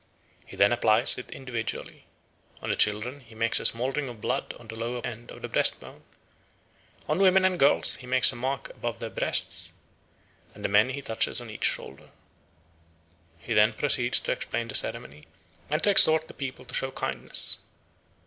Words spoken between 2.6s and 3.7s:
the children he makes a